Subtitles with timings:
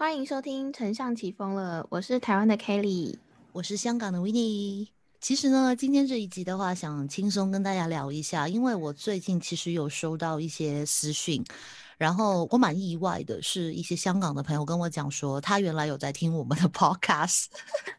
[0.00, 3.16] 欢迎收听《丞相起风了》，我是台湾的 Kelly，
[3.50, 4.88] 我是香港的 w i n n e
[5.20, 11.44] 其实呢，今天这一集的话，想轻松跟大家聊一下，因为我最近其实有收到一些私讯，
[11.96, 17.46] 然后我蛮意外的，是一些香港的朋友跟我讲说，他原来有在听我们的 Podcast，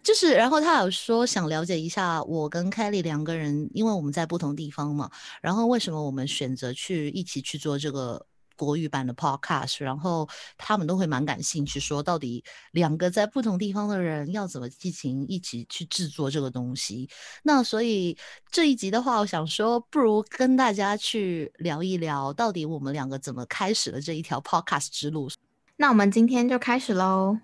[0.01, 5.11] 就是然后他有说想了解一下我跟 Kelly 两个人，因为我们在不同地方嘛，
[5.41, 8.25] 然后为什么我们选择去一起去做这个。
[8.65, 17.09] 国语版的 Podcast，然后他们都会蛮感兴趣，说到底两个在不同地方的人要怎么进行一起去制作这个东西。
[17.43, 18.17] 那所以
[18.51, 25.29] 这一集的话，我想说，不如跟大家去聊一聊，到底我们两个怎么开始了这一条 Podcast 之路。
[25.77, 27.39] 那我们今天就开始喽。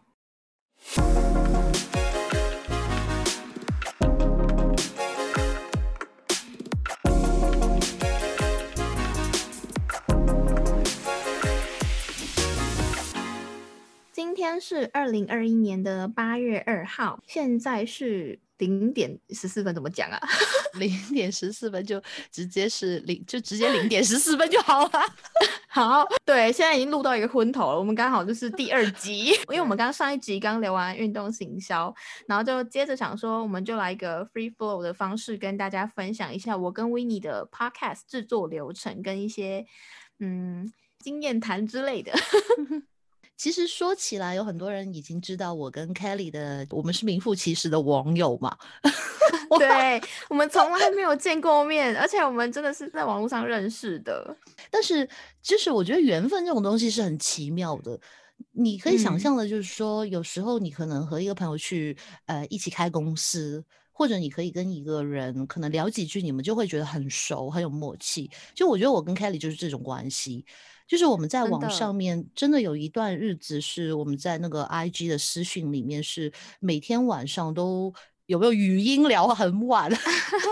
[14.35, 20.19] 今天是二零二一年的八月二号，现在是零点十四分，怎么讲啊？
[20.77, 24.91] 零点十四分就直接是零，就直接零点十四分就好了。
[25.71, 27.79] 好，对，现在已经录到一个昏头了。
[27.79, 31.95] 我们刚好就是第二集， 因为我们刚上一集刚聊完运动行销，
[32.27, 39.65] 然后就接着想说，我们就来一个 free flow 的方式，跟大家分享一下我跟 w i n n i e 的 podcast 制作流程跟一些
[40.19, 42.11] 嗯经验谈之类的。
[43.37, 48.55] 其实说起来，有很多人已经知道我跟 Kelly 的，我们是名副其实的网友嘛。
[49.59, 54.35] 对，我们从来没有见过面，而且我们真的是在网络上认识的。
[54.71, 55.07] 但是，
[55.41, 57.99] 就是我觉得缘分这种东西是很奇妙的。
[58.51, 63.63] 你可以想象的，就是说，有时候你可能和一个朋友去，呃，一起开公司，
[63.97, 68.29] 或者你可以跟一个人可能聊几句，你们就会觉得很熟，很有默契。
[68.53, 70.45] 就我觉得我跟 Kelly 就是这种关系。
[70.85, 77.93] 就是我们在网上面真的有一段日子，是我们在那个 I G 的私讯里面，是每天晚上都
[78.27, 79.91] 有没有语音聊很晚。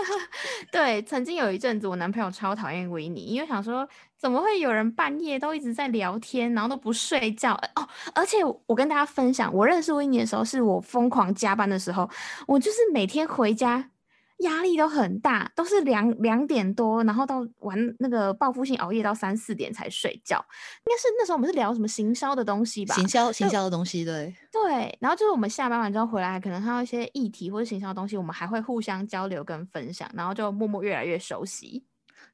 [0.70, 3.88] 对，曾经有一阵子，我男朋友超讨厌维尼，因为想说
[4.18, 7.88] 怎么会有人半夜都一直在聊天，然后都不睡觉哦。
[8.14, 12.08] 而且我跟大家分享，我认识维尼的时候，是我疯狂加班的时候，
[12.46, 13.90] 我就是每天回家。
[14.38, 20.44] 压力都很大，都是两两点多，然后到玩那个报复性熬夜到三四点才睡觉。
[20.86, 22.94] 应该是那时候我们是聊什么行销的东西吧？
[22.96, 24.98] 行销行销的东西，对对。
[25.00, 31.84] 然后就是我们下班完之后回来，可能看到一些议题或者行销的东西，我们还会互相交流跟分享，然后就默默越来越熟悉。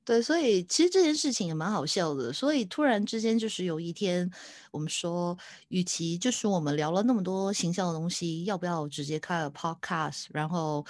[0.03, 2.33] 对，所以其实这件事情也蛮好笑的。
[2.33, 4.29] 所以突然之间就是有一天，
[4.73, 5.37] 我们说，
[5.69, 10.85] 与其就是我们聊了那么多行销的东西，要不要直接开个 podcast，然后。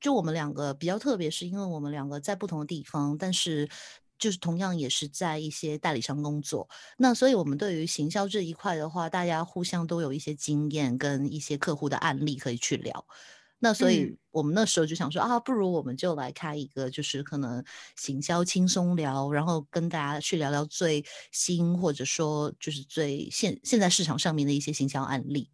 [0.00, 3.68] 就我们两个比较特别，是因为我们两个在不同的地方，但是
[4.18, 6.68] 就是同样也是在一些代理商工作。
[6.98, 13.06] 那所以，我们对于行销这一块的话，大家互相都有一些经验跟一些客户的案例可以去聊。
[13.62, 17.62] 那所以我们那时候就想说啊，不如我们就来开一个，就是可能
[17.94, 25.50] 行销轻松聊，然后跟大家去聊聊最新或者说就是最现现在市场上面的一些行销案例。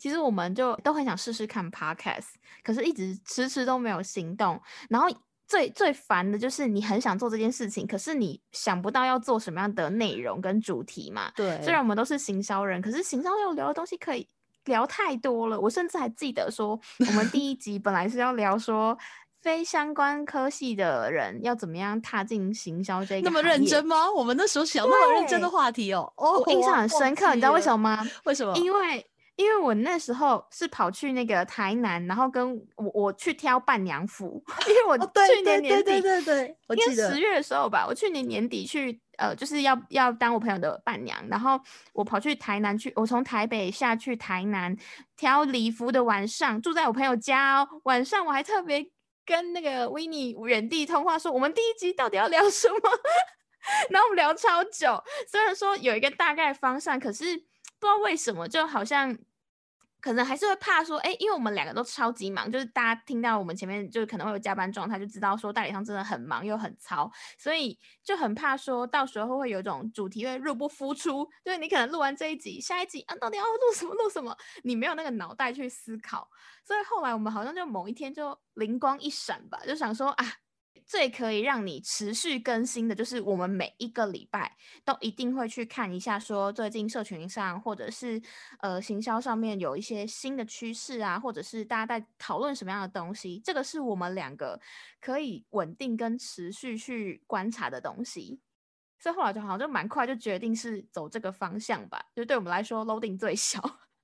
[0.00, 2.30] 其实我们就都很想试试看 podcast，
[2.64, 4.58] 可是一直迟迟都没有行动。
[4.88, 5.06] 然后
[5.46, 11.30] 最最烦的就是你很想做这件事情，可是你想不到要做什么样的内容跟主题嘛。
[11.36, 14.26] 对，虽然我们都是行销人，可是行销要聊的东西可以
[14.64, 15.60] 聊太多了。
[15.60, 18.96] 我甚至还记得说，我们第一集本来是要聊说
[19.42, 24.10] 非相关科系的人要怎么样踏进行销这个那么认真吗？
[24.10, 27.34] 我们那时候想那么认真的话题哦，我印象很深刻。
[27.34, 28.06] 你知道为什么吗？
[28.24, 28.56] 为什么？
[28.56, 29.06] 因为。
[29.40, 41.58] 因为我那时候是跑去那个台南，然后跟我我去挑伴娘服， 因为我去年年底，对对对，我记得十月的时候吧，我去年年底去，呃，就是要要当我朋友的伴娘，然后
[41.94, 44.76] 我跑去台南去，我从台北下去台南
[45.16, 48.86] 挑礼服的晚上，住在我朋友家，哦，晚上我还特别
[49.24, 52.76] 跟那个维尼原地通话，说我们第一集到底要聊什么，
[53.88, 57.24] 然后我们聊超久，虽然说有一个大概方向，可是
[57.78, 59.16] 不知道为什么就好像。
[60.00, 76.28] 可能还是会怕说，哎，因为我们两个都超级忙，就是大家听到我们前面就可能会有加班状态，就知道说代理商真的很忙又很糙，所以就很怕说到时候会有一种主题会入不敷出，就是你可能录完这一集，下一集啊到底要录什么录什么，你没有那个脑袋去思考，
[76.64, 80.26] 所以后来我们好像就某一天就灵光一闪吧，就想说啊。
[80.86, 88.20] 最可以让你持续更新的，就是我们每一个礼拜都一定会去看一下，说最近社群上或者是
[88.60, 94.60] 呃行销上面有一些新的趋势啊，或者是大家在讨论什么样的东西，这个是我们两个
[95.00, 98.40] 可以稳定跟持续去观察的东西。
[98.98, 103.58] 所以后来就好像就蛮快就决定是走这个方向吧，就对我们来说 loading 最小。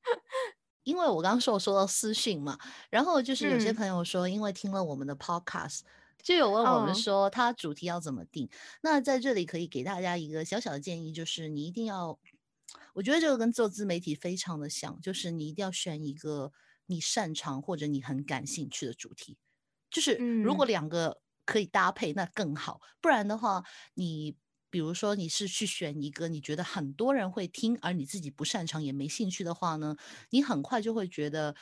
[0.85, 2.57] 因为我刚刚说我收到私讯嘛，
[2.89, 5.81] 然后就是有些朋友说，因为听了我们的 podcast，
[6.23, 8.49] 就有问我们说他主题要怎么定。
[8.83, 12.19] 那在这里可以给大家一个小小的建议，就是你一定要，
[12.95, 16.53] 我觉得这个跟做自媒体非常的像，就是你一定要选一个
[16.87, 19.39] 你擅长或者你很感兴趣的主题。
[19.91, 22.81] 就是如果两个可以搭配，那更好。
[23.01, 23.65] 不然的话，
[23.95, 24.37] 你。
[24.69, 29.97] 比如说，你是去选一个你觉得很多人会听，而你自己不擅长也没兴趣的话呢，
[30.31, 31.55] 你很快就会觉得，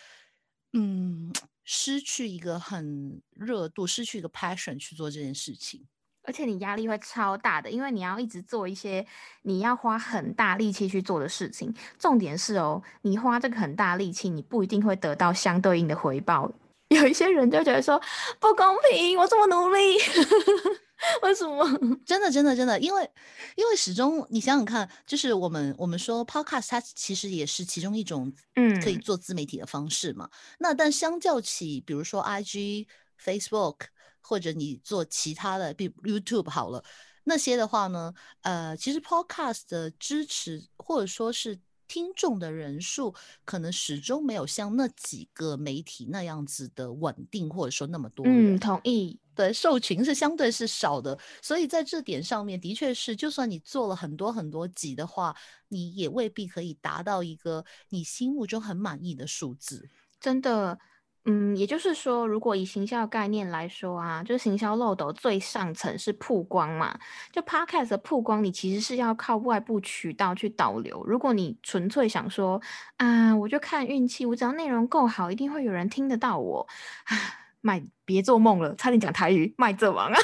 [0.72, 1.30] 嗯，
[1.64, 5.86] 失去一个很热度，失去一个 passion 去做这件事情，
[6.22, 9.06] 而且你压力会超大的，因为你要一直做一些
[9.42, 11.74] 你要花很大力气去做的事情。
[11.98, 16.52] 重点是哦，你花这个很大力气，你不一定会得到相对应的回报。
[16.88, 18.00] 有一些人就觉得说
[18.38, 19.98] 不公平，我这么努力。
[21.22, 21.64] 为什么？
[22.06, 23.10] 真的，真的，真的，因为，
[23.56, 30.30] 因为始终你想想看，就是我们我们说 podcast，它其实也是其中一种，嗯，可以做自媒体的方式嘛。
[30.58, 32.86] 那但相较起，比如说 IG、
[33.22, 33.86] Facebook，
[34.20, 36.82] 或者你做其他的，比如 YouTube 好了，
[37.24, 43.14] 那些的话呢，呃，其实 podcast 的支持或者说是听众的人数，
[43.44, 48.24] 可能始终没有像那几个媒体那样子的稳定，或者说那么多。
[48.26, 49.18] 嗯，同意。
[49.36, 55.34] 对，受群是相对是少的，所以在这点上面，的确是，就算你做了很多很多集的话，
[55.70, 59.90] 你也未必可以达到一个你心目中很满意的数字。
[60.20, 60.78] 真的，
[61.26, 66.98] 嗯，也就是说，如果以行销概念来说啊，就是行销漏斗最上层是曝光嘛，
[67.32, 71.02] 就 Podcast 的曝光，你其实是要靠外部渠道去导流。
[71.06, 72.60] 如果你纯粹想说
[72.98, 76.66] 啊，我就看运气，我只要内容够好，一定会有人听得到我
[77.06, 77.16] 啊。
[77.64, 80.18] 卖别做梦了，差点讲台语，卖这王啊！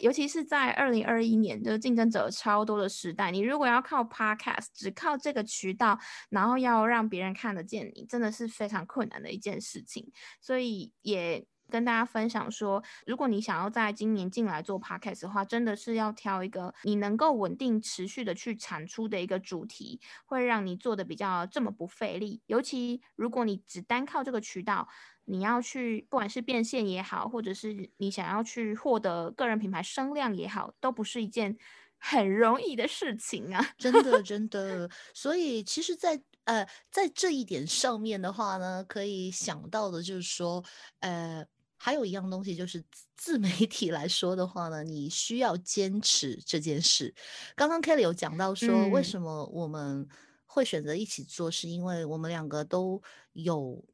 [0.00, 5.98] 尤其是在二零二一年，就是竞争者超多的时代，你如果要靠 Podcast，只靠这个渠道，
[6.30, 10.12] 然后要让别人看得见你，真的是非常困难的一件事情。
[10.40, 11.46] 所以也。
[11.68, 22.40] 跟大家分享说，如果你想要在今年进来做 podcast 的话，真的是要挑一个你能够稳定持续的去产出的一个主题，会让你做的比较这么不费力。
[22.46, 24.86] 尤其如果你只单靠这个渠道，
[25.26, 31.56] 你要去不管是变现也好，或者是你想要去获得个人品牌声量也好，都不是一件
[31.98, 33.74] 很容易的事情啊！
[33.76, 34.90] 真的， 真的。
[35.12, 40.64] 所以其实，在呃，在这一点上面的话呢，可以想到的就是说，
[41.00, 41.44] 呃。
[41.78, 42.82] 还有一样东西，就是
[43.16, 47.14] 自媒体来说的话呢，你需要坚持这件事。
[47.54, 50.08] 刚刚 Kelly 有讲到说，为什么我们
[50.46, 53.02] 会选择一起做，是因为我们两个都
[53.34, 53.84] 有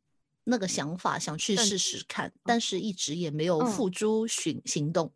[0.45, 5.13] 那个想法，想去试试看，但是一直也没有付诸行行动。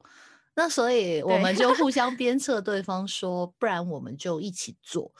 [0.54, 5.12] 那所以我们就互相鞭策对方说，不然我们就一起做。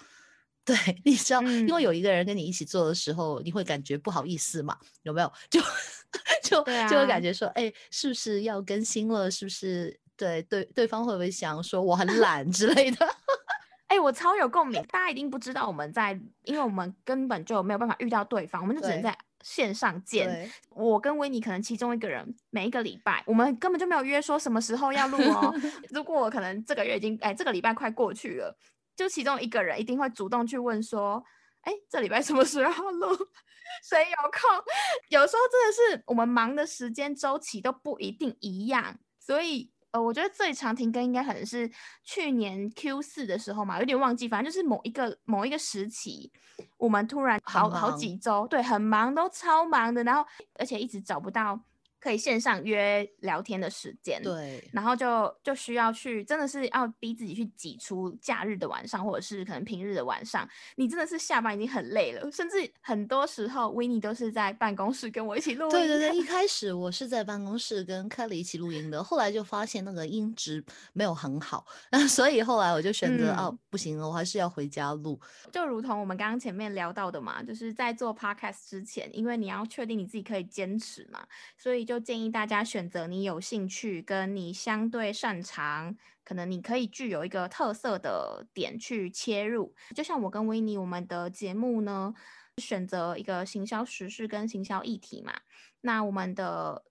[0.64, 0.74] 对，
[1.04, 4.76] 你知道，因为有一个人跟你一起做的时候，你会感觉不好意思嘛？
[5.02, 5.32] 有没有？
[5.50, 5.60] 就
[6.42, 9.30] 就就会感觉说，哎，是不是要更新了？
[9.30, 10.00] 是不是？
[10.16, 13.06] 对对，对方会不会想说我很懒之类的？
[13.88, 14.82] 哎，我超有共鸣。
[14.84, 20.50] 大家一定不知道我们在，因为我们根本就没有办法遇到对方，我们就只能在线上见。
[20.70, 25.54] 我跟维尼可能其中一个人，每一个礼拜，我们根本就没有约说什么时候要录哦。
[25.90, 28.58] 如果我可能这个月已经，哎，这个礼拜快过去了。
[28.96, 31.22] 就其中一个人一定会主动去问说
[31.62, 33.06] ：“哎，这礼拜什么时候录？
[33.88, 34.64] 谁有空？”
[35.10, 41.70] 有时候真的是我们忙的时间周期都不一定一样，所以呃，我觉得最长停更应该可能是
[42.04, 46.30] 去年 Q 四的时候嘛，有点忘记，反正就是某一个某一个时期，
[46.76, 50.22] 我们突然好好几周，对，很忙，都超忙的，然后
[50.58, 51.58] 而且一直找不到。
[52.06, 65.70] 可以线上约聊天的时间，对，然后就就需要去，真的是要逼自己去挤出假日的晚上，或者是可能平日的晚上，你真的是下班已经很累了，甚至很多时候维尼都是在办公室跟我一起录音。
[65.72, 71.66] 对对对，一开始我是在办公室跟 Kelly 一起录音的，后来就发现那个音质没有很好，
[72.08, 75.20] 所以后来我就选择哦，不行了，我还是要回家录。
[75.50, 81.26] 就如同我们刚刚前面聊到的嘛，就是在做 podcast 之前，因为你要确定你自己可以坚持嘛，
[81.58, 81.95] 所以就。
[81.98, 89.74] 建议大家选择你有兴趣、跟你相对擅长，可能你可以具有一个特色的点去切入。
[89.94, 92.14] 就像我跟维尼，我们的节目呢，
[92.58, 95.32] 选择一个行销时事跟行销议题嘛。
[95.80, 96.84] 那我们的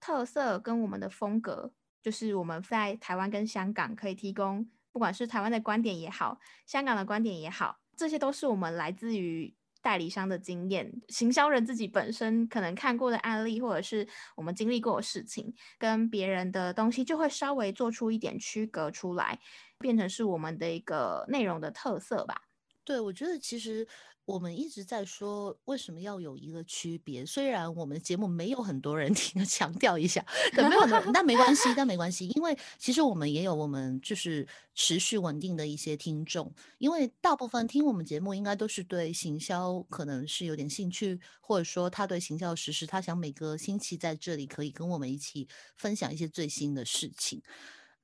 [0.00, 9.57] 特色跟我们的风格，就是我们在台湾跟香港可以提供，不管是台湾的观点也好，香港的观点也好，这些都是我们来自于。
[9.80, 14.06] 代理商的经验，行销人自己本身可能看过的案例，或者是
[14.36, 19.38] 我们经历过的事情，跟别人的东西就会稍微做出一点区隔出来，
[19.78, 22.42] 变成是我们的一个内容的特色吧。
[22.84, 23.86] 对，我觉得其实。
[24.28, 30.22] 我们一直在说为什么要有一个区别，虽然我们的节目没有很多人 听，强调一下，
[30.54, 47.40] 没有的，但没关系，但没关系，因为其实我们也有我们就是持续稳定的一些听众，因为大部分听我们节目应该都是对行销可能是有点兴趣，或者说他对行销实施，他想每个星期在这里可以跟我们一起分享一些最新的事情。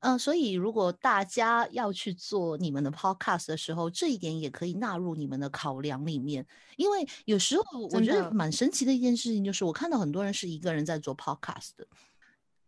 [0.04, 6.46] 嗯，所以如果大家要去做你们的 podcast 的时候，这一点也可以纳入你们的考量里面。
[6.76, 11.87] 因为有时候我觉得蛮神奇的一件事情，就是我看到很多人是一个人在做 podcast 的，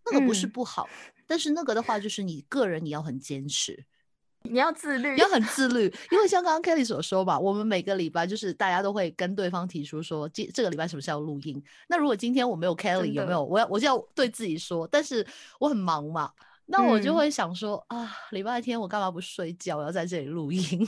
[0.06, 0.88] 那个不是不好，
[1.26, 3.84] 但是那个的话就是你个人你要很坚持，
[4.40, 5.92] 你要自律，要很自律。
[6.10, 11.62] 因为像刚刚 Kelly 所说吧，我们每个礼拜就是大家都会跟对方提出说，这这个礼拜什么时候录音？
[11.86, 13.44] 那如果今天我没有 Kelly，有没有？
[13.44, 15.26] 我要我就要对自己说，但是
[15.60, 16.32] 我很忙嘛。
[16.68, 19.78] 那我就会想说啊，礼拜天我干嘛不睡觉？
[19.78, 20.86] 我要在这里录音，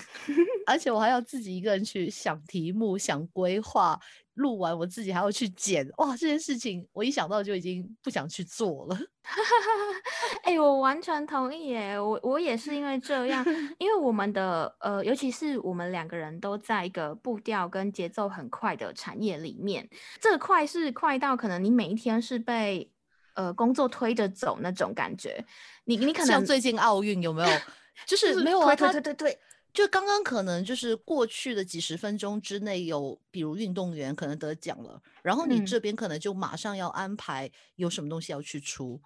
[0.66, 3.98] 而且我还要自己一个人去想题目、想规划，
[4.34, 5.88] 录完我自己还要去剪。
[5.98, 8.98] 哇，这件事情我一想到就已经不想去做了。
[10.42, 12.00] 哎，我完全同意耶！
[12.00, 13.44] 我我也是因为这样，
[13.78, 19.88] 因为我们的呃，尤其是我们两个人都在一个步调跟节奏很快的产业里面，
[20.20, 22.90] 这个快是快到可能你每一天是被。
[23.38, 25.44] 呃，工作推着走那种感觉，
[25.84, 27.58] 你你可能像最近奥运有没有？
[28.04, 29.38] 就是没有啊，对对对对，
[29.72, 39.00] 就刚刚可能就是过去的几十分钟之内有，比如运动员可能得奖了，然后你这边可能就马上要安排有什么东西要去出，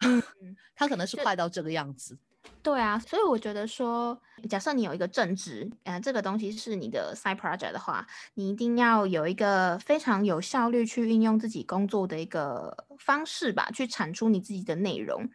[0.74, 2.18] 他可能是快到这个样子。
[2.62, 15.28] 对啊，所以我觉得说，假设你有一个正职，呃，这个东西是你的 side project 的话，你一定要有一个非常有效率去运用自己工作的一个方式吧，去产出你自己的内容。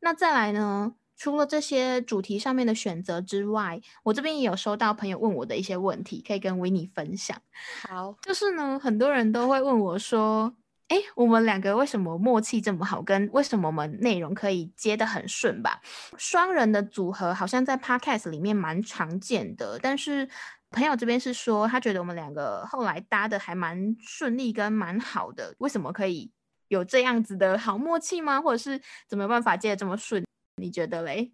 [0.00, 7.40] 那再来呢，除了这些主题上面的选择之外，我这边也有收到朋友问我的一些问题，可以跟维尼分享。
[7.88, 10.54] 好，就是呢，很多人都会问我说。
[10.88, 13.02] 哎，我们两个为什么默契这么好？
[13.02, 15.80] 跟为什么我们内容可以接得很顺吧？
[16.16, 20.28] 双人的组合好像在 podcast 里面蛮常见的，但是
[20.70, 25.54] 朋友这边是说，他觉得我们两个后来搭的还蛮顺利，跟蛮好的。
[25.58, 26.30] 为什么可以
[26.68, 28.40] 有这样子的好默契吗？
[28.40, 30.24] 或者是怎么办法接得这么顺？
[30.62, 31.32] 你觉得嘞？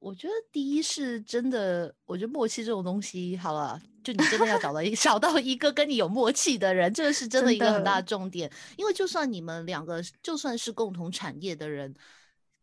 [0.00, 8.50] 我觉得第一是真的，我觉得默契这种东西，好了，就你真的要找到一 找到一个跟你有默契的人，这个是真的一个很大的重点。
[8.78, 11.94] 因为就算你们两个就算是共同产业的人，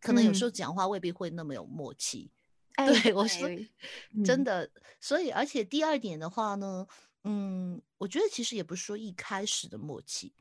[0.01, 2.29] 可能有时候讲话未必会那么有默契。
[2.75, 3.47] 对我说，
[4.25, 4.69] 真的。
[4.99, 6.87] 所以，而且第二点的话呢，
[7.23, 10.33] 嗯，我觉得其实也不是说一开始的默契，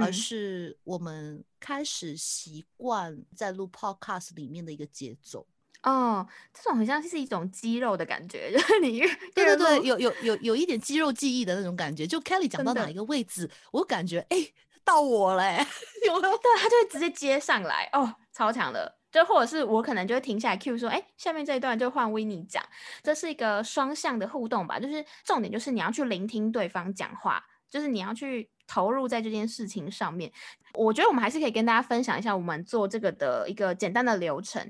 [0.00, 5.46] 而是我们开始习惯在录 podcast 里面的一个节奏。
[5.82, 9.00] 哦，这种好像是一种肌肉的感觉， 就是你
[9.34, 12.06] 对对对，有有有有一点肌肉记忆的那种感觉。
[12.06, 14.36] 就 Kelly 讲到哪一个位置，我感觉哎
[14.84, 15.64] 到我嘞，
[16.06, 16.36] 有没有？
[16.38, 18.98] 对，他就会直接接上来，哦，超强的。
[19.10, 22.64] 就或者是我可能就会停下来 Q 说，哎，下面这一段就换 w i n n e 讲，
[23.02, 24.78] 这是一个双向的互动吧。
[24.78, 30.30] 就是重点就是你要去聆听对方讲话，就是你要去投入在这件事情上面。
[30.74, 34.64] 我觉得我们还是可以跟大家分享一下我们做这个的一个简单的流程。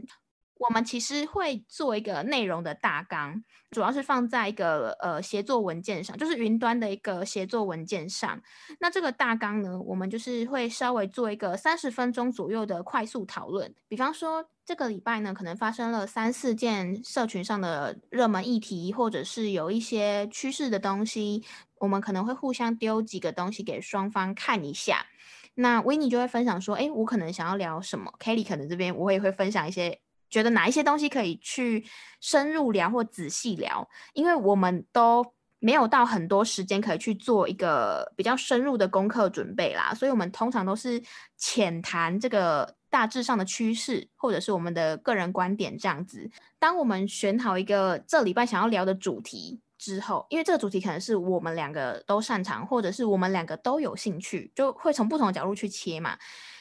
[0.61, 8.39] 我们其实会做一个内容的大纲，主要是放在一个呃协作文件上，就是云端的一个协作文件上。
[8.79, 13.75] 那这个大纲呢，我们就是会稍微做一个三十分钟左右的快速讨论。
[13.89, 21.43] 比方说这个礼拜呢，可能发生了三四件社群上的热门议题，或者是有一些趋势的东西，
[21.79, 25.07] 我们可能会互相丢几个东西给双方看一下。
[25.55, 29.99] 那维尼就会分享说，哎，我可能想要聊什么？Kelly 可能这边我也会分享一些。
[30.31, 31.85] 觉得哪一些东西可以去
[32.21, 41.03] 深入聊或仔细聊，因为我们都没有到很多时间可以去做一个比较深入的功课准备啦，所以我们通常都是
[41.37, 46.31] 浅谈这个大致上的趋势，或者是我们的个人观点这样子。
[46.59, 56.17] 当我们选好一个这礼拜想要聊的主题之后，因为这个主题可能是我们两个都擅长，或者是我们两个都有兴趣，就会从不同的角度去切嘛。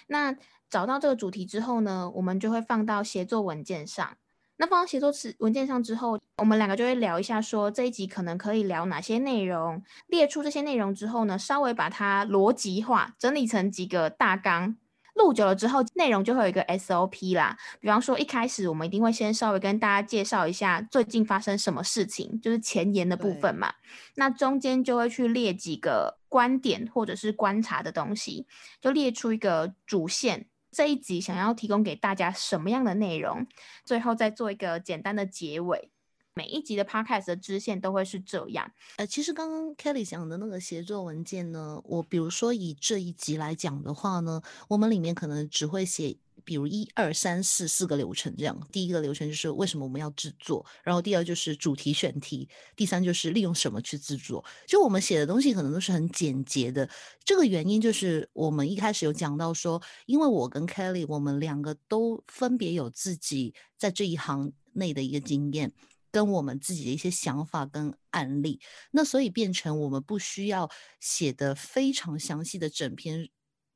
[0.07, 0.35] 那
[0.69, 4.17] 找到这个主题之后呢，我们就会放到协作文件上。
[4.57, 9.81] 那放到协作词文件上之后，我们两个就会聊一下，说这一集可能可以聊哪些内容。
[10.07, 14.75] 列出这些内容之后呢，稍微把它逻辑化，整理成几个大纲。
[15.15, 17.57] 录久了之后，内容就会有一个 SOP 啦。
[17.79, 23.73] 比方说，一开始我们一定会先稍微跟大家介绍一下最近发生什么事情，就是前言的部分嘛。
[24.15, 28.45] 那中间就会去列几个观点或者是观察的东西，
[28.81, 30.47] 就列出一个主线。
[30.71, 33.45] 这一集想要提供给大家什么样的内容？
[33.83, 35.91] 最后再做一个简单的结尾。
[36.35, 38.71] 每一集的 podcast 的支线都会是这样。
[38.95, 48.67] 呃，其实刚刚 Kelly 讲的那个协作文件呢，我比如说以这一集来讲的话呢，我们里面可能只会写，比如一二三四四个流程这样。
[48.71, 54.43] 第一个流程就是为什么我们要制作，然后第二就是主题选题，第三就是利用什么去制作。
[54.65, 56.89] 就我们写的东西可能都是很简洁的。
[57.23, 65.71] 这个原因就是我们一开始有讲到说，因为我跟 Kelly 我们两个都分别有自己在这一行内的一个经验。
[66.11, 70.67] 跟我们自己的一些想法跟案例，那所以变成我们不需要
[70.99, 73.29] 写的非常详细的整篇，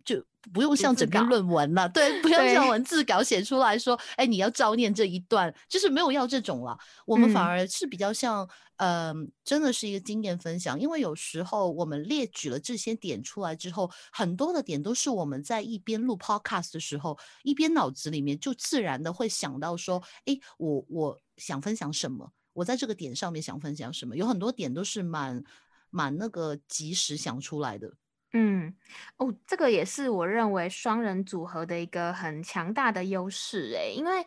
[0.03, 1.87] 就不用像整篇论文了。
[1.89, 6.77] 对，不 用像文字稿写出来说，哎，你要照念这一段，就是没有要这种了。
[7.05, 10.79] 我们反而是比较像，嗯，真的是一个经验分享。
[10.79, 21.19] 因为有时候我们列举了这些点出来之后，很多的点都是我们在一边录 podcast 的时候，一边脑子里面就自然的会想到说，哎，我我。
[21.37, 22.31] 想分享什么？
[22.53, 24.15] 我在这个点上面想分享什么？
[24.15, 25.43] 有很多点都是蛮
[25.89, 27.91] 蛮那个及时想出来的。
[28.33, 28.73] 嗯，
[29.17, 34.25] 哦，这个也是我认为双人组合的一个很强大的优势诶，因为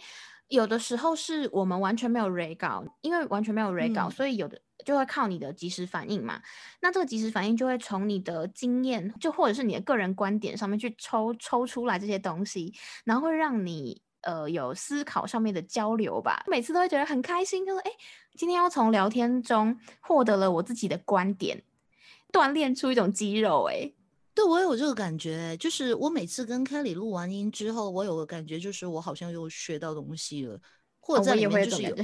[0.48, 6.40] 有的时候是我们完全没有 re 稿，因为完全没有 re 稿，所以有的就会靠你的及时反应嘛。
[6.80, 12.72] 那这个及时反应就会从你的经验，就或者是你的个人观点上面去抽抽出来这些东西，
[13.04, 14.02] 然后会让你。
[14.22, 17.92] 呃，有思考上面的交流吧，每次都会觉得很开心，就是哎，
[18.34, 21.62] 今天要从聊天中获得了我自己的观点，
[22.32, 23.92] 锻炼出一种肌肉，哎，
[24.36, 30.60] 对我有这个感觉，就是我每次跟 Kelly 录完音之后，我有个感觉，就是我好像又学到东西了。
[30.98, 31.96] 或者在里面就是有，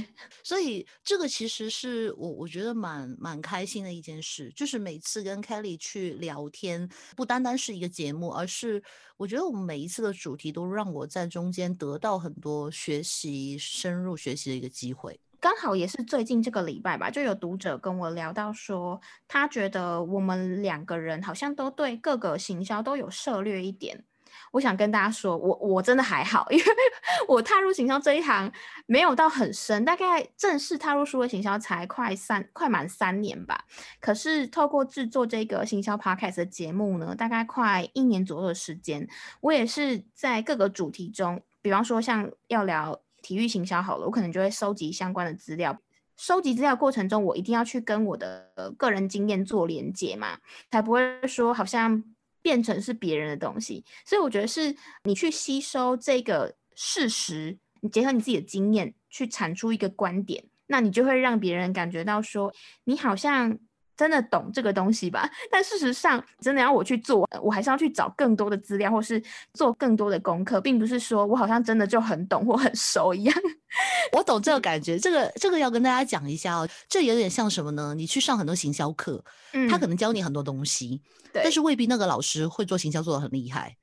[0.45, 8.81] 所以这个其实是我我觉得蛮蛮开心的一件事，就是每次跟 Kelly 去聊天，不单单是一个节目，而是
[9.17, 15.19] 我觉得我们每一次的主题都让我在中间得到很多学习、深入学习的一个机会。
[15.43, 24.05] 刚好也是最近这个礼拜吧，就有读者跟我聊到说，他觉得我们两个人好像都对各个行销都有涉略一点。
[24.53, 26.63] 我想跟大家说，我我真的还好，因为
[27.27, 28.49] 我踏入行销这一行
[28.85, 33.65] 没有到很深，大概正式踏入数位行销才快三快满三年吧。
[33.99, 39.05] 可是透过制作这个行销 podcast 的节目呢，大概快一年左右的时间，
[39.41, 45.75] 我也是在各个主题中，比方说像要聊体育行销好了，我可能就会收集相关的资料。
[46.17, 50.37] 收集资料过程中，我一定要去跟我的个人经验做连接嘛，
[50.69, 52.03] 才不会说好像。
[52.43, 63.57] 变成是别人的东西，所以我觉得是你去吸收这个事实，你结合你自己的经验去产出一个观点，那你就会让别人感觉到说你好像
[63.95, 65.29] 真的懂这个东西吧。
[65.51, 69.21] 但事实上，真的要我去做，我还是要去找更多的资料，或是
[69.53, 73.35] 做更多的功课，并不是说我好像真的就很懂或很熟一样。
[74.13, 77.93] 我懂这个感觉，这个这个要跟大家讲一下哦，这有点像什么呢？
[77.95, 81.01] 你去上很多行销课，嗯，他可能教你很多东西。
[81.33, 83.75] 但是未必那个老师会做行销做的很厉害，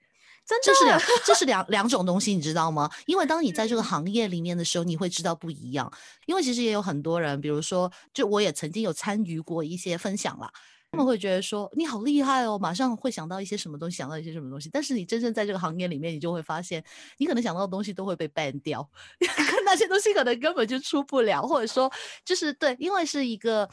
[0.63, 2.91] 这是两这是两两种东西，你知道吗？
[3.07, 5.91] 因为当你在这个行业里面的时候，你会知道不一样。
[6.27, 10.51] 因为其实也有很多人，比如说，就我也曾经有参与过一些分享啦，
[10.93, 14.69] 他们会觉得说你好厉害哦，马上会想到一些什么东西，想到一些什么东西。
[14.73, 16.83] 但是你真正在这个行业里面，你就会发现，
[17.19, 18.89] 你可能想到的东西都会被 ban 掉，
[19.65, 21.91] 那些东西可能根本就出不了，或者说
[22.25, 23.69] 就是对，因为是一个。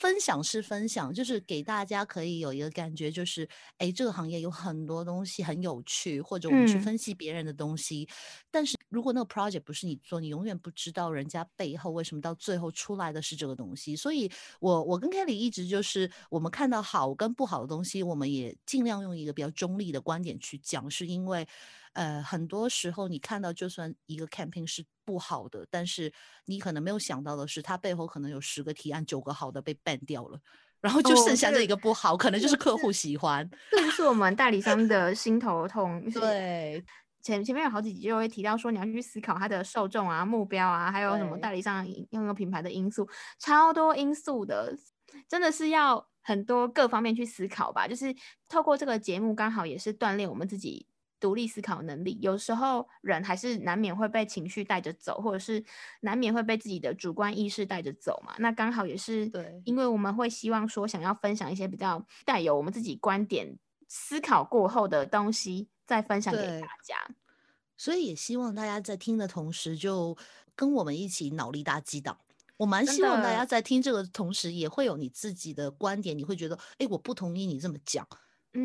[0.00, 8.08] 分享是分享，就是给大家可以有一个感觉，就是哎，这个行业有很多东西很有趣，或者我们去分析别人的东西。
[8.50, 13.96] 但是如果那个 project 不是你做，你永远不知道人家背后为什么到最后出来的是这个东西。
[13.96, 21.48] 所以，我我跟 Kelly 一直就是，我们看到好跟不好的东西，我们也尽量用一个比较中立的观点去讲，是因为。
[21.94, 26.12] 呃，很多时候你看到，就算一个 campaign 是不好的，但是
[26.44, 30.40] 你可能没有想到的是，它背后可能有十个提案，九个好的被 ban 掉了，
[30.80, 33.50] 然后就剩下这一个不好，可能就是客户喜欢。
[33.72, 36.00] 这就是我们代理商的心头痛。
[36.14, 36.80] 对，
[37.22, 44.76] 前前面有好几集就会提到说，你要去思考它的受众啊、目标啊，还有什么代理商拥有品牌的因素，超多因素的，
[45.28, 47.86] 真的是要很多各方面去思考吧。
[47.86, 48.14] 就是
[48.48, 50.86] 透过这个节目，刚好也是锻炼我们自己。
[51.20, 55.62] 独立思考能力，有时候人还是难免会被情绪带着走，或者是
[56.00, 58.34] 难免会被自己的主观意识带着走嘛。
[58.38, 63.54] 那刚好也是，对，因为我们会希望说，想要分享一些比较带有我们自己观点
[63.90, 66.96] 思考过后的东西再分享给大家。
[67.76, 70.16] 所以也希望大家在听的同时，就
[70.54, 72.16] 跟我们一起脑力大激荡。
[72.58, 78.06] 我蛮希望大家在听这个的同时，也会有你自己的观点，你会觉得，哎，我不同意你这么讲，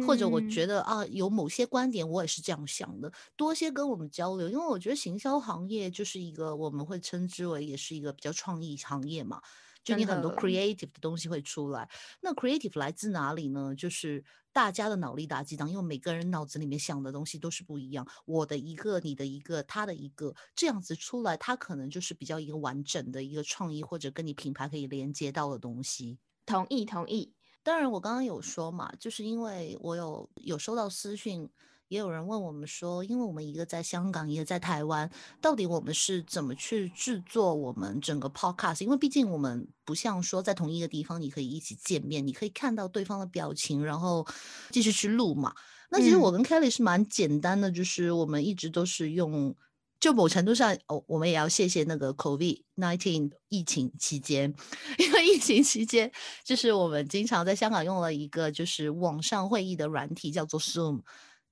[0.05, 9.41] 或者我嗯觉得啊，有某些观点我也是这样想的，多些跟我们交流，因为我觉得行销行业就是一个我们会称之为也是一个比较创意行业嘛，
[9.85, 11.87] 就你很多 creative 的东西会出来。
[12.19, 13.73] 那 creative 来自哪里呢？
[13.75, 14.21] 就是
[14.51, 26.17] 大家的脑力打激荡，因为每个人脑子里面想的东西都是不一样，我的一个，你的一个，他的一个，这样子出来，它可能就是比较一个完整的一个创意，或者跟你品牌可以连接到的东西。
[26.45, 31.49] 同意同意，当然，我刚刚有说嘛，就是因为我有有收到私讯，
[31.87, 35.09] 也有人问我们说，因为我们一个在香港，一个在台湾，
[35.41, 38.83] 到底我们是怎么去制作我们整个 podcast？
[38.83, 44.25] 因为毕竟我们不像说在同一个地方，你可以一起见面，你可以看到对方的表情，然后
[44.71, 45.53] 继续去录嘛。
[45.89, 49.55] 那其实我跟 Kelly 是蛮简单的，就是我们一直都是用。
[49.97, 54.53] 就某程度上，哦，我们也要谢谢那个 COVID nineteen 疫情期间，
[54.99, 56.11] 因为疫情期间，
[56.43, 61.01] 就是我们经常在香港用了一个就是网上会议的软体，叫做 Zoom，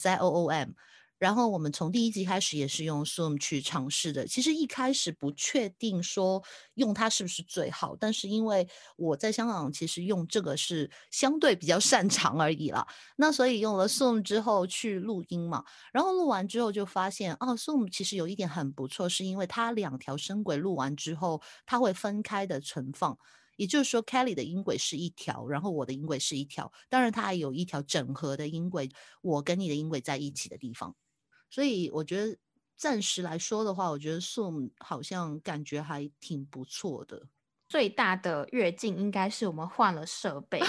[0.04, 0.72] 在 O O M。
[1.20, 4.28] 然后我们从第一集开始也是用 Zoom 去尝试的。
[4.28, 12.86] 其实一开始不确定说用它是不是最好，但是因为我在香港其实用这个是相对比较擅长而已啦。
[13.16, 15.64] 那所以用了 Zoom 之后去录音嘛，
[15.94, 23.18] 然后录完之后就发现，哦，Zoom 其实有一点很不错，是因为它两条声轨录完之后，它会分开的存放。
[23.56, 28.90] 也就是说，Kelly 的音轨是一条，然后我的音轨是一条，当然它还有一条整合的音轨，
[29.22, 30.96] 我跟你的音轨在一起的地方。
[31.50, 32.38] 所以我觉得
[32.76, 37.28] 暂时来说的话，我觉得 Zoom 好像感觉还挺不错的。
[37.70, 40.62] 最大的跃进应该是我们换了设备。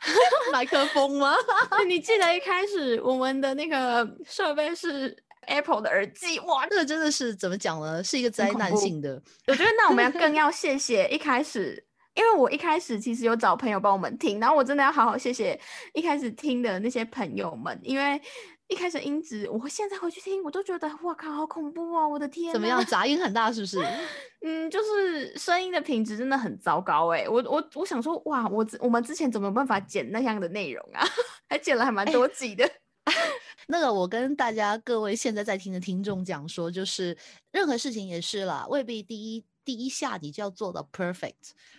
[0.52, 1.34] 麦克风吗？
[1.88, 5.14] 你记得一开始我们的那个设备是
[5.46, 8.02] Apple 的耳机，哇，这个真的是怎么讲呢？
[8.02, 9.22] 是一个灾难性的。
[9.48, 11.85] 我觉得那我们要更 要谢谢一开始，
[12.16, 15.58] 因为我一开始其实有找朋友帮我们听，然后我真的要好好谢谢
[15.92, 18.20] 一开始听的那些朋友们，因为
[18.68, 22.08] 一开始音质，我现在回去听，我都觉得哇靠，好恐怖哦！
[22.08, 22.84] 我的天，怎么样？？
[22.86, 23.80] 杂音很大是不是？
[24.42, 31.06] 嗯，就是声音的品质真的很糟糕哎、我我我想说，哇，我我们之前怎么有办法剪那样的内容啊？
[31.48, 32.68] 还剪了还蛮多集的。
[33.68, 37.16] 那个，我跟大家各位现在在听的听众讲说，就是
[37.52, 41.34] 任何事情也是啦，未必第一第一下你就要做到 perfect，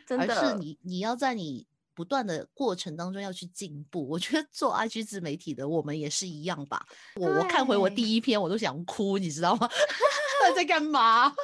[0.10, 4.08] 而真的是你你要在你不断的过程当中要去进步。
[4.08, 6.86] 我觉得做 IG 自媒体的我们也是一样吧。
[7.16, 9.68] 我我看回我第一篇，我都想哭，你知道吗？
[10.44, 11.34] 到底在干嘛？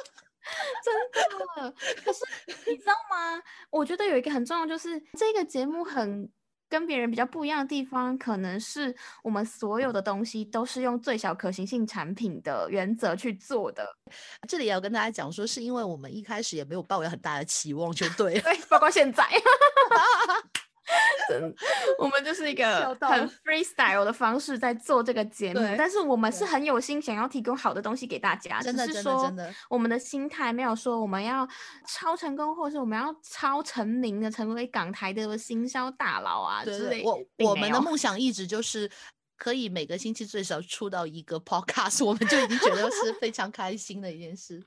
[0.84, 2.20] 真的，可是
[2.70, 3.42] 你知道吗？
[3.70, 6.30] 我觉得有一个很重要，就是这个节目很
[6.68, 13.96] 跟别人比较不一样的地方，可能是我们所有的东西都是用最小可行性产品的原则去做的。
[14.48, 18.40] 这里也要跟大家讲说，是因为我们一开始也没有抱有很大的期望，就对了。
[18.40, 19.28] 对，包括现在。
[21.28, 21.54] 真的，
[21.98, 31.48] 我们就是一个很 freestyle 的方式在做这个节目，但是我们是很有心想要提供好的东西给大家，真的只是说真的真的我们的心态没有说我们要
[31.86, 37.02] 超成功，或者是我们要超成名的成为港台的行销大佬啊之类。
[37.02, 38.90] 对我我们的梦想一直就是
[39.36, 44.62] 可以每个星期最少出到一个 podcast，我们就已经觉得是非常开心的一件事。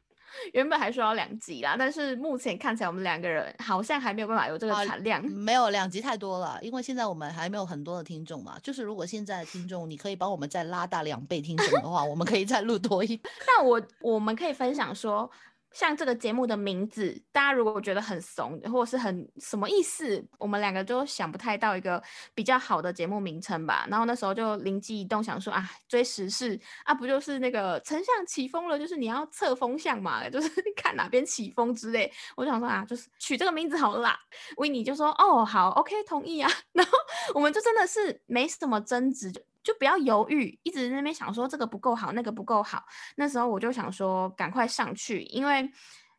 [0.54, 5.24] 原本还说要两集啦，但是目前看起来我们两个人好像还没有办法有这个啊产量。
[5.26, 8.58] 没有两集太多了，因为现在我们还没有很多的听众嘛。
[8.62, 13.20] 就是如果现在的听众，你可以帮我们再拉大两倍听众的话，我们可以再录多一。
[13.46, 15.30] 但我我们可以分享说，
[15.72, 22.02] 像这个节目的名字，大家如果觉得很怂或者是很什么意思，我们两个都想不太到一个
[22.34, 23.86] 比较好的节目名称吧。
[23.90, 32.12] 然后那时候就灵机一动，想说啊，追时事啊，不就是那个丞相起风了，就是你要测风向嘛， 就是看哪边起风之类。
[32.36, 34.20] 我就想说啊，就是取这个名字好了啦。
[34.58, 36.50] 维尼就说哦好，OK 同意啊。
[36.74, 36.92] 然后
[37.36, 39.32] 我们就真的是没什么争执，
[39.68, 42.86] 就不要犹豫，一直在那边想说这个不够好，那个不够好。
[43.18, 45.70] 那时候我就想说赶快上去，因为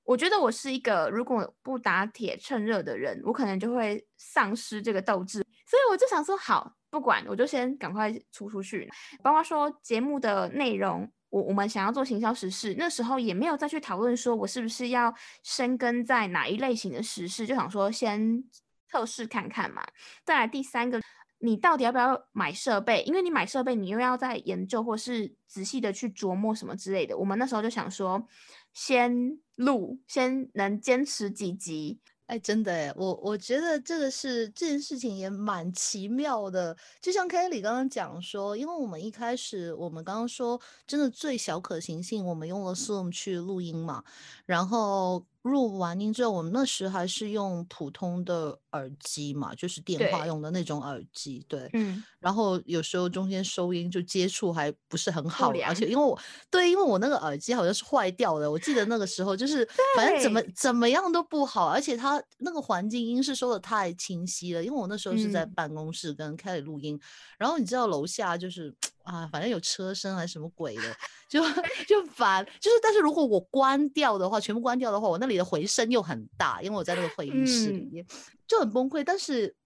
[0.04, 8.87] 我觉得我是一个如果不打铁趁热的人，我可能就会丧失这个斗志，所以我就想说好，不管我就先赶快出出去。
[9.22, 11.11] 包括说节目的内容。
[11.30, 18.42] 我我们想要做行销时事，那时候也没有再去讨论说我是不是要深耕在哪一类型的时事，就想说先
[18.90, 19.87] 测试看看嘛。
[20.24, 20.98] 再来第三个，
[21.40, 23.03] 你到底要不要买设备？
[23.05, 27.16] 因为你买设备，你又要再研究或是仔细的去琢磨什么之类的。
[27.16, 28.27] 我们那时候就想说，
[28.72, 36.77] 先录，先能坚持几集，哎，真的哎，我我觉得这个是这件事情也蛮奇妙的。
[37.01, 44.03] 就像 Kelly 刚刚讲说，因为我们一开始我们刚刚说，真的最小可行性，我们用了 Zoom 去录音嘛，
[44.44, 45.24] 然后。
[45.42, 56.05] 录完音之后，我们那时还是用普通的耳机嘛，就是电话用的那种耳机，对，嗯，然后有时候中间收音就接触还不是很好，而且因为。
[56.05, 56.18] 我
[56.51, 66.98] 对，因为我那个耳机好像是坏掉的，我记得那个时候就是 反正怎么怎么样都不好，而且它那个环境音是收的太清晰了，因为我那时候是在办公室跟 Kelly 录音，
[67.38, 68.74] 然后你知道楼下就是。
[69.08, 70.82] 啊，反正有车声还是什么鬼的，
[71.30, 71.42] 就
[71.86, 72.44] 就烦。
[72.60, 78.06] 就是，但是如果我关掉的话，全部关掉的话，我那里的回声又很大，因为我在那个会议室里面
[78.46, 79.02] 就很崩溃。
[79.02, 79.56] 但是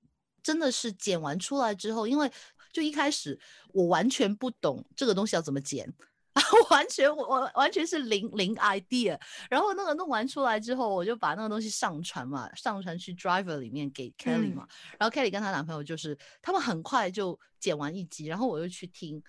[0.44, 2.30] 真的是剪完出来之后，因为
[2.72, 3.36] 就一开始
[3.72, 5.92] 我完全不懂这个东西要怎么剪，
[6.70, 9.18] 完全我我完全是零零 idea。
[9.50, 14.66] 然后那个弄完出来之后，我就把那个东西上传嘛，上传去 Driver 里面给 Kelly 嘛。
[14.98, 17.38] 然后 Kelly 跟她男朋友就是他们很快就。
[17.62, 19.22] 剪完一集，然后我又去听，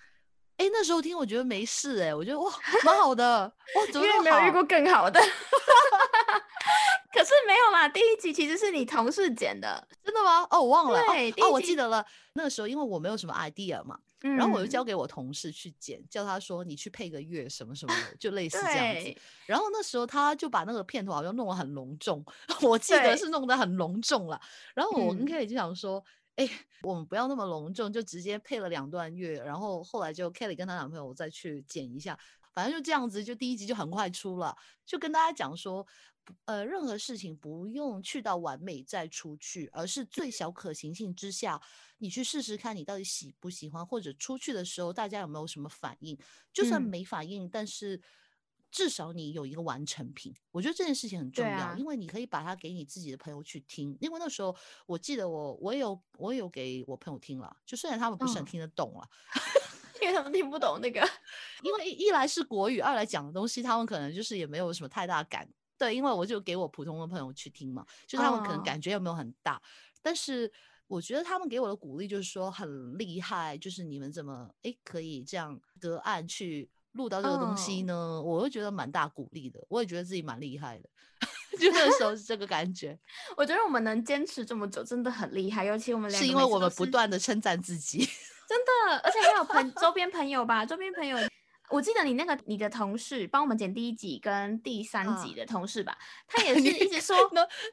[0.56, 2.52] 哎，那时候听我觉得没事，哎，我觉得哇，
[2.84, 3.44] 蛮好的，
[3.76, 5.20] 哇，怎么没有遇过更好的？
[7.14, 10.44] 可是没有嘛，第一集其实是你同事剪的，真的吗？
[10.50, 13.96] 哦，我忘了，对，哦，我记得了，那个时候因为我没有什么 idea 嘛，
[14.36, 19.16] 然后我就交给我同事去剪，叫他说你去配个乐什么什么的，就类似这样子。
[19.46, 22.24] 然后那时候他就把那个片头好像弄得很隆重，
[22.62, 24.40] 我记得是弄得很隆重了。
[24.74, 26.04] 然后我跟 Kelly 就想说。
[26.36, 26.50] 哎，
[26.82, 32.18] 我们不要那么隆重，就直接配了两段乐，然后后来就 Kelly 跟她男朋友再去剪一下，
[32.54, 34.56] 反正就这样子，就第一集就很快出了。
[34.86, 35.86] 就跟大家讲说，
[36.46, 41.60] 呃，任何事情不用去到完美再出去，而是最小可行性之下，
[41.98, 46.16] 你去试试看你到底喜不喜欢，或者出去的时候大家有没有什么反应，
[46.52, 48.00] 就算没反应，但是。
[48.70, 53.96] 至少你有一个完成品，我觉得这件事情很重要，因为你可以把它给你自己的朋友去听。
[54.00, 54.52] 因为那时候
[54.84, 59.08] 我记得我我有我有给我朋友听了，就虽然他们不是很听得懂了，
[60.04, 61.00] 因为他们听不懂那个，
[61.62, 65.48] 因为一来是国语，二来讲的东西他们可能就是也没有什么太大感。
[65.76, 69.60] 对，因为我就给我普通的朋友去听嘛，就他们可能感觉有没有很大，
[70.02, 70.50] 但是
[70.86, 76.70] 我觉得他们给我的鼓励就是说很厉害，就是你们怎么哎可以这样隔岸去。
[76.94, 80.88] 录到这个东西呢，我会觉得蛮大鼓励的，我也觉得自己蛮厉害的，
[81.58, 82.96] 就那时候是这个感觉。
[83.36, 88.08] 我觉得我们能坚持这么久真的很厉害，尤其我们两是因为我们不断的称赞自己，
[88.48, 91.18] 真的，而且还有朋周边朋友吧，周边朋友，
[91.70, 97.16] 我记得你那个你的同事帮我们剪第一集跟第三集的同事吧，他 也是一直说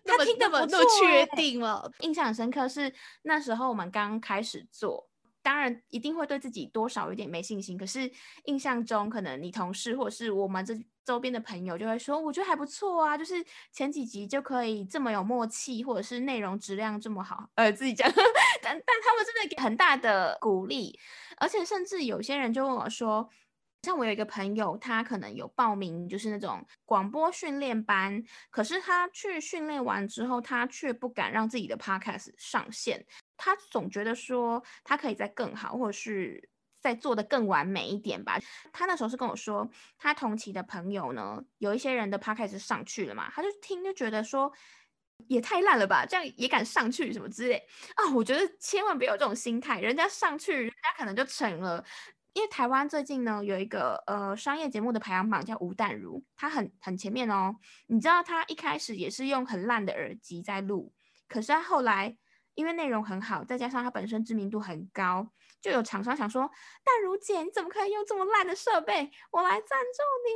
[0.05, 5.10] 他听得不错，确定了，印象很深刻是那时候我们刚开始做。
[5.41, 8.09] 当然一定会对自己多少有点没信心，可是
[8.45, 10.73] 印象中可能你同事或者是我们这
[11.03, 18.07] 周边的朋友就会说，我觉得还不错啊，就是前几集就可以这么有默契，或者是内容质量这么好，呃，自己讲，
[18.61, 20.97] 但但他们真的给很大的鼓励，
[21.37, 23.27] 而且甚至有些人就问我说，
[23.81, 33.03] 像我有一个朋友，他可能有报名就是那种广播训练班，可是他去训练完之后，他却不敢让自己的 podcast 上线。
[33.43, 36.47] 他总觉得说他可以再更好，或者是
[36.79, 38.39] 再做的更完美一点吧。
[38.71, 44.53] 他那时候是跟我说，他同期的朋友呢，有一些人的 podcast 上去了嘛，他就听就觉得说
[45.25, 48.13] 也太烂了吧，这样也敢上去什么之类啊？
[48.13, 51.83] 我觉得千万别有这种心态，人家上去，人家可能就成了。
[52.33, 57.55] 因为台湾最近呢有一个呃商业节目的排行榜叫吴淡如，他很很前面哦。
[57.87, 60.93] 你知道他一开始也是用很烂的耳机在录，
[61.27, 62.17] 可是他后来。
[62.55, 65.27] 因为内容很好，再加上它本身知名度很高，
[65.61, 66.41] 就有厂商想说
[66.83, 69.11] ：“淡如姐，你怎么可以用这么烂的设备？
[69.31, 70.31] 我来赞助你。”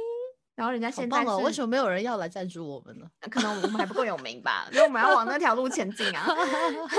[0.55, 3.05] 然后人家现在为什么没有人要来赞助我们呢？
[3.29, 6.25] 可能我们还不够有名吧， 因为我们要往那条路前进啊。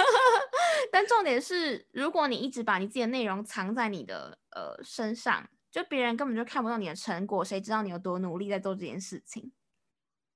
[0.92, 9.50] 但重点是，如果你一直把你自己的内容藏在你的呃身上，就别人根本就看不到你的成果，谁知道你有多努力在做这件事情？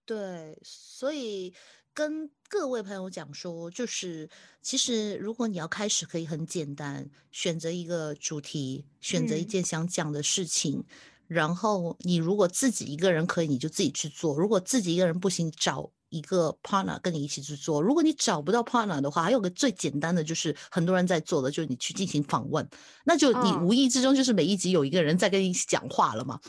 [0.07, 1.55] 对，所以。
[1.92, 4.29] 跟各位朋友讲说，就是
[4.62, 10.85] 其实如果你要开始，可以很简单，选择一个主题，选择一件想讲的事情，
[11.26, 17.81] 然后你如果自己一个人可以，你就自己去做；如果自己一个人不行，找一个 partner 跟你一起去做。
[17.81, 22.68] 如果你找不到 partner 的话，还有个最简单的，就是很多人在做的，就是你去进行访问，
[23.05, 26.40] 那就你无意之中就是每一集有一个人在跟你讲话了嘛，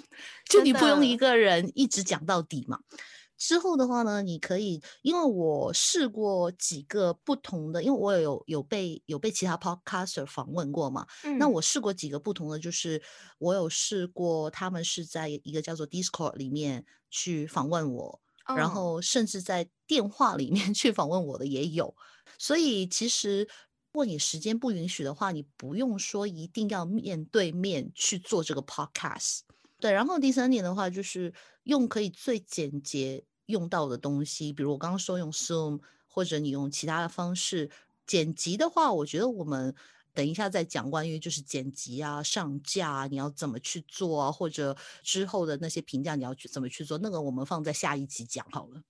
[0.49, 2.79] 就你不用一个人一直讲到底嘛。
[3.41, 11.07] 之后的话呢，你可以，因为我试过几个不同的，因为我有有被有被其他 podcaster 访问过嘛，
[11.39, 13.01] 那我试过几个不同的，就是
[13.39, 21.95] 我有试过他们是在一个叫做 Discord 里面去访问我，然后甚至在电话里面 去访问我的也有。
[22.37, 29.39] 所以其实，如果你时间不允许的话，你不用说一定要面对面去做这个 podcast。
[29.79, 37.69] 对，然后第三点的话，就是用可以最简洁用到的东西，比如我刚刚说用 Zoom，或者你用其他的方式
[38.07, 39.75] 剪辑的话，我觉得我们
[40.13, 48.81] 等一下再讲关于就是剪辑啊、上架啊你要怎么去做啊，或者之后的那些评价你要去怎么去做，那个我们放在下一集讲好了。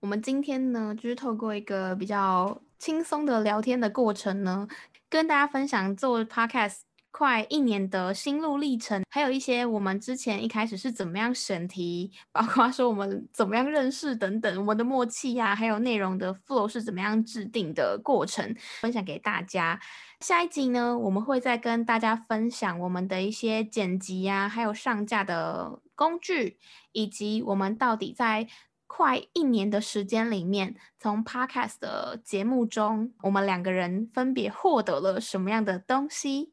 [0.00, 4.68] 我们今天呢，就是透过一个比较轻松的聊天的过程呢，
[5.08, 6.87] 跟大家分享做 Podcast。
[7.10, 19.80] 快一年的心路历程，还有一些我们之前一开始是怎么样审题，包括说我们怎么样认识等等，我们的默契呀，还有内容的 flow 是怎么样制定的过程，分享给大家。
[20.20, 26.58] 下一集呢，我们会再跟大家分享我们的一些剪辑呀，还有上架的工具，
[26.92, 28.46] 以及我们到底在
[28.86, 36.52] 快一年的时间里面，从 podcast 的节目中，我们两个人分别获得了什么样的东西。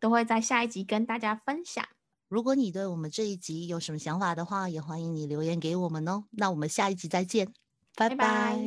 [0.00, 1.84] 都会在下一集跟大家分享。
[2.28, 6.24] 如果你对我们这一集有什么想法的话，也欢迎你留言给我们哦。
[6.32, 7.52] 那我们下一集再见，
[7.94, 8.58] 拜拜。